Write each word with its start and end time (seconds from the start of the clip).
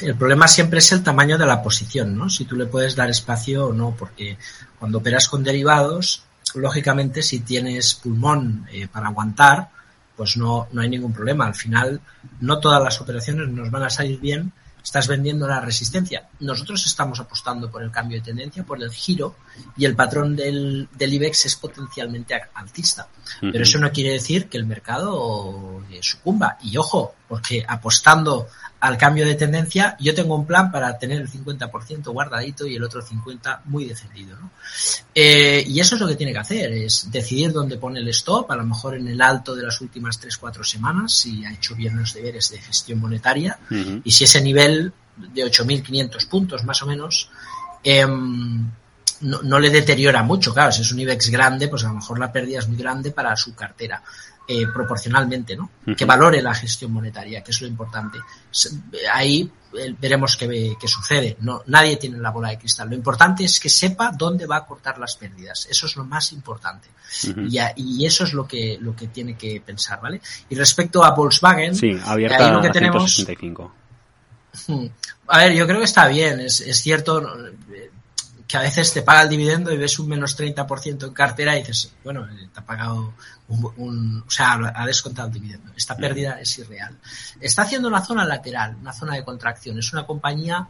el 0.00 0.16
problema 0.16 0.48
siempre 0.48 0.78
es 0.78 0.92
el 0.92 1.02
tamaño 1.02 1.38
de 1.38 1.46
la 1.46 1.62
posición, 1.62 2.16
¿no? 2.16 2.28
Si 2.28 2.44
tú 2.44 2.56
le 2.56 2.66
puedes 2.66 2.96
dar 2.96 3.10
espacio 3.10 3.66
o 3.66 3.72
no, 3.72 3.94
porque 3.98 4.38
cuando 4.78 4.98
operas 4.98 5.28
con 5.28 5.44
derivados, 5.44 6.22
lógicamente 6.54 7.22
si 7.22 7.40
tienes 7.40 7.94
pulmón 7.94 8.66
eh, 8.72 8.88
para 8.88 9.08
aguantar, 9.08 9.68
pues 10.16 10.36
no, 10.36 10.68
no 10.72 10.82
hay 10.82 10.88
ningún 10.88 11.12
problema. 11.12 11.46
Al 11.46 11.54
final, 11.54 12.00
no 12.40 12.60
todas 12.60 12.82
las 12.82 13.00
operaciones 13.00 13.48
nos 13.48 13.70
van 13.70 13.84
a 13.84 13.90
salir 13.90 14.20
bien 14.20 14.52
estás 14.82 15.08
vendiendo 15.08 15.46
la 15.46 15.60
resistencia. 15.60 16.28
Nosotros 16.40 16.84
estamos 16.86 17.20
apostando 17.20 17.70
por 17.70 17.82
el 17.82 17.90
cambio 17.90 18.18
de 18.18 18.24
tendencia, 18.24 18.64
por 18.64 18.82
el 18.82 18.90
giro, 18.90 19.36
y 19.76 19.84
el 19.84 19.94
patrón 19.94 20.36
del, 20.36 20.88
del 20.92 21.14
IBEX 21.14 21.46
es 21.46 21.56
potencialmente 21.56 22.34
altista. 22.54 23.08
Pero 23.40 23.62
eso 23.62 23.78
no 23.78 23.92
quiere 23.92 24.12
decir 24.12 24.48
que 24.48 24.58
el 24.58 24.64
mercado 24.64 25.82
eh, 25.90 25.98
sucumba. 26.02 26.58
Y 26.62 26.76
ojo, 26.76 27.14
porque 27.30 27.64
apostando 27.66 28.48
al 28.80 28.98
cambio 28.98 29.24
de 29.24 29.36
tendencia, 29.36 29.96
yo 30.00 30.12
tengo 30.12 30.34
un 30.34 30.44
plan 30.44 30.72
para 30.72 30.98
tener 30.98 31.20
el 31.20 31.30
50% 31.30 32.10
guardadito 32.12 32.66
y 32.66 32.74
el 32.74 32.82
otro 32.82 33.00
50% 33.00 33.60
muy 33.66 33.84
defendido. 33.84 34.36
¿no? 34.36 34.50
Eh, 35.14 35.62
y 35.64 35.78
eso 35.78 35.94
es 35.94 36.00
lo 36.00 36.08
que 36.08 36.16
tiene 36.16 36.32
que 36.32 36.40
hacer, 36.40 36.72
es 36.72 37.08
decidir 37.08 37.52
dónde 37.52 37.76
pone 37.76 38.00
el 38.00 38.08
stop, 38.08 38.50
a 38.50 38.56
lo 38.56 38.64
mejor 38.64 38.96
en 38.96 39.06
el 39.06 39.22
alto 39.22 39.54
de 39.54 39.62
las 39.62 39.80
últimas 39.80 40.20
3-4 40.20 40.64
semanas, 40.64 41.12
si 41.12 41.44
ha 41.44 41.52
hecho 41.52 41.76
bien 41.76 41.96
los 41.96 42.12
deberes 42.14 42.50
de 42.50 42.58
gestión 42.58 42.98
monetaria, 42.98 43.60
y 44.02 44.10
si 44.10 44.24
ese 44.24 44.40
nivel 44.40 44.92
de 45.16 45.44
8.500 45.44 46.26
puntos 46.26 46.64
más 46.64 46.82
o 46.82 46.86
menos, 46.86 47.30
eh, 47.84 48.04
no, 49.20 49.42
no, 49.42 49.58
le 49.58 49.70
deteriora 49.70 50.22
mucho, 50.22 50.52
claro, 50.52 50.72
si 50.72 50.82
es 50.82 50.92
un 50.92 51.00
IBEX 51.00 51.30
grande, 51.30 51.68
pues 51.68 51.84
a 51.84 51.88
lo 51.88 51.94
mejor 51.94 52.18
la 52.18 52.32
pérdida 52.32 52.58
es 52.58 52.68
muy 52.68 52.76
grande 52.76 53.10
para 53.10 53.36
su 53.36 53.54
cartera 53.54 54.02
eh, 54.48 54.66
proporcionalmente, 54.66 55.54
¿no? 55.54 55.70
Uh 55.86 55.90
-huh. 55.90 55.96
Que 55.96 56.04
valore 56.04 56.42
la 56.42 56.52
gestión 56.54 56.92
monetaria, 56.92 57.40
que 57.42 57.52
es 57.52 57.60
lo 57.60 57.68
importante. 57.68 58.18
Ahí 59.12 59.48
veremos 60.00 60.36
qué, 60.36 60.74
qué, 60.80 60.88
sucede. 60.88 61.36
No, 61.40 61.62
nadie 61.66 61.96
tiene 61.98 62.18
la 62.18 62.30
bola 62.30 62.48
de 62.48 62.58
cristal. 62.58 62.88
Lo 62.88 62.96
importante 62.96 63.44
es 63.44 63.60
que 63.60 63.68
sepa 63.68 64.10
dónde 64.10 64.46
va 64.46 64.56
a 64.56 64.66
cortar 64.66 64.98
las 64.98 65.14
pérdidas. 65.14 65.68
Eso 65.70 65.86
es 65.86 65.94
lo 65.94 66.04
más 66.04 66.32
importante. 66.32 66.88
Uh 66.88 67.26
-huh. 67.28 67.48
y, 67.48 67.58
a, 67.58 67.72
y, 67.76 68.04
eso 68.04 68.24
es 68.24 68.32
lo 68.32 68.48
que, 68.48 68.76
lo 68.80 68.96
que 68.96 69.06
tiene 69.06 69.36
que 69.36 69.60
pensar, 69.64 70.00
¿vale? 70.00 70.20
Y 70.48 70.56
respecto 70.56 71.04
a 71.04 71.10
Volkswagen, 71.14 71.76
sí, 71.76 71.96
abierta 72.04 72.46
ahí 72.48 72.52
lo 72.52 72.60
que 72.60 72.70
tenemos. 72.70 73.14
165. 73.14 73.74
A 75.28 75.38
ver, 75.38 75.52
yo 75.54 75.64
creo 75.64 75.78
que 75.78 75.84
está 75.84 76.08
bien. 76.08 76.40
Es, 76.40 76.60
es 76.60 76.80
cierto 76.82 77.22
que 78.50 78.56
a 78.56 78.62
veces 78.62 78.92
te 78.92 79.02
paga 79.02 79.22
el 79.22 79.28
dividendo 79.28 79.72
y 79.72 79.76
ves 79.76 79.96
un 80.00 80.08
menos 80.08 80.36
30% 80.36 81.06
en 81.06 81.12
cartera 81.12 81.54
y 81.56 81.60
dices, 81.60 81.92
bueno, 82.02 82.26
te 82.52 82.58
ha 82.58 82.64
pagado 82.64 83.14
un, 83.46 83.72
un, 83.76 84.24
o 84.26 84.30
sea, 84.30 84.58
ha 84.74 84.84
descontado 84.86 85.28
el 85.28 85.34
dividendo. 85.34 85.70
Esta 85.76 85.96
pérdida 85.96 86.40
es 86.40 86.58
irreal. 86.58 86.98
Está 87.40 87.62
haciendo 87.62 87.86
una 87.86 88.04
zona 88.04 88.24
lateral, 88.24 88.74
una 88.80 88.92
zona 88.92 89.14
de 89.14 89.22
contracción. 89.22 89.78
Es 89.78 89.92
una 89.92 90.04
compañía 90.04 90.66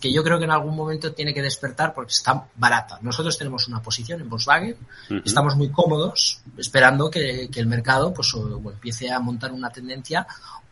que 0.00 0.12
yo 0.12 0.22
creo 0.22 0.38
que 0.38 0.44
en 0.44 0.52
algún 0.52 0.76
momento 0.76 1.14
tiene 1.14 1.34
que 1.34 1.42
despertar 1.42 1.92
porque 1.92 2.12
está 2.12 2.46
barata. 2.54 3.00
Nosotros 3.02 3.36
tenemos 3.36 3.66
una 3.66 3.82
posición 3.82 4.20
en 4.20 4.28
Volkswagen, 4.28 4.76
uh 5.10 5.14
-huh. 5.14 5.22
estamos 5.24 5.56
muy 5.56 5.70
cómodos 5.70 6.42
esperando 6.56 7.10
que, 7.10 7.48
que 7.50 7.58
el 7.58 7.66
mercado 7.66 8.14
pues 8.14 8.32
o, 8.34 8.56
o 8.56 8.70
empiece 8.70 9.10
a 9.10 9.18
montar 9.18 9.50
una 9.50 9.70
tendencia 9.70 10.24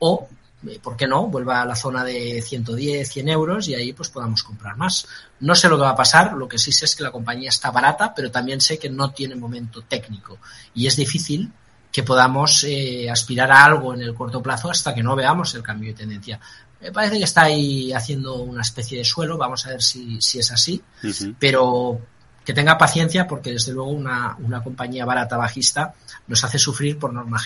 o 0.00 0.28
eh, 0.28 0.41
¿por 0.82 0.96
qué 0.96 1.06
no? 1.06 1.26
Vuelva 1.26 1.62
a 1.62 1.66
la 1.66 1.74
zona 1.74 2.04
de 2.04 2.42
110, 2.42 3.08
100 3.08 3.28
euros 3.28 3.68
y 3.68 3.74
ahí 3.74 3.92
pues 3.92 4.08
podamos 4.08 4.42
comprar 4.42 4.76
más. 4.76 5.06
No 5.40 5.54
sé 5.54 5.68
lo 5.68 5.76
que 5.76 5.82
va 5.82 5.90
a 5.90 5.96
pasar, 5.96 6.34
lo 6.34 6.48
que 6.48 6.58
sí 6.58 6.72
sé 6.72 6.84
es 6.84 6.96
que 6.96 7.02
la 7.02 7.10
compañía 7.10 7.48
está 7.48 7.70
barata, 7.70 8.14
pero 8.14 8.30
también 8.30 8.60
sé 8.60 8.78
que 8.78 8.90
no 8.90 9.10
tiene 9.10 9.34
momento 9.34 9.82
técnico 9.82 10.38
y 10.74 10.86
es 10.86 10.96
difícil 10.96 11.52
que 11.90 12.02
podamos 12.02 12.64
eh, 12.64 13.10
aspirar 13.10 13.50
a 13.50 13.64
algo 13.64 13.92
en 13.92 14.00
el 14.00 14.14
corto 14.14 14.42
plazo 14.42 14.70
hasta 14.70 14.94
que 14.94 15.02
no 15.02 15.14
veamos 15.14 15.54
el 15.54 15.62
cambio 15.62 15.90
de 15.90 15.98
tendencia. 15.98 16.40
Me 16.80 16.90
parece 16.90 17.18
que 17.18 17.24
está 17.24 17.42
ahí 17.42 17.92
haciendo 17.92 18.36
una 18.36 18.62
especie 18.62 18.98
de 18.98 19.04
suelo, 19.04 19.36
vamos 19.36 19.66
a 19.66 19.70
ver 19.70 19.82
si, 19.82 20.20
si 20.20 20.38
es 20.38 20.50
así, 20.50 20.82
uh 21.02 21.06
-huh. 21.06 21.34
pero 21.38 22.00
que 22.44 22.52
tenga 22.52 22.78
paciencia 22.78 23.26
porque 23.26 23.52
desde 23.52 23.72
luego 23.72 23.90
una, 23.90 24.36
una 24.40 24.62
compañía 24.62 25.04
barata 25.04 25.36
bajista 25.36 25.94
nos 26.26 26.42
hace 26.42 26.58
sufrir 26.58 26.98
por 26.98 27.12
norma 27.12 27.38